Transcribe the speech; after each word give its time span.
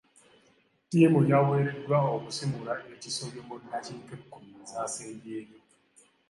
Ttiimu 0.83 1.19
y'awereddwa 1.29 1.97
okusimula 2.15 2.73
ekisobyo 2.93 3.41
mu 3.47 3.55
ddakiika 3.61 4.13
ekkumi 4.19 4.51
ezaasembyeyo. 4.63 5.57